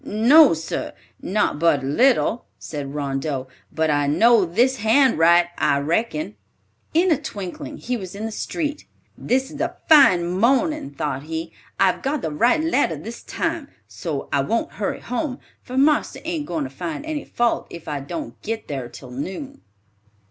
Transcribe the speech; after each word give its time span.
"No, 0.03 0.55
sir, 0.55 0.93
not 1.21 1.59
but 1.59 1.83
a 1.83 1.85
little," 1.85 2.47
said 2.57 2.95
Rondeau; 2.95 3.47
"but 3.71 3.91
I 3.91 4.07
know 4.07 4.45
this 4.45 4.77
hand 4.77 5.19
write, 5.19 5.49
I 5.59 5.77
reckon." 5.77 6.37
In 6.95 7.11
a 7.11 7.21
twinkling, 7.21 7.77
he 7.77 7.97
was 7.97 8.15
in 8.15 8.25
the 8.25 8.31
street. 8.31 8.87
"This 9.15 9.51
is 9.51 9.61
a 9.61 9.77
fine 9.87 10.25
morning," 10.27 10.89
thought 10.89 11.21
he. 11.25 11.53
"I've 11.79 12.01
got 12.01 12.23
the 12.23 12.31
right 12.31 12.63
letter 12.63 12.95
this 12.95 13.21
time, 13.21 13.67
so 13.87 14.27
I 14.33 14.41
won't 14.41 14.71
hurry 14.71 15.01
home, 15.01 15.37
for 15.61 15.77
marster 15.77 16.21
ain't 16.25 16.47
goin' 16.47 16.63
to 16.63 16.71
find 16.71 17.05
any 17.05 17.23
fault 17.23 17.67
if 17.69 17.87
I 17.87 17.99
don't 17.99 18.41
git 18.41 18.67
thar 18.67 18.89
till 18.89 19.11
noon." 19.11 19.61